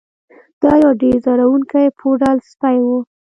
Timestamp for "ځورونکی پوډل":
1.25-2.37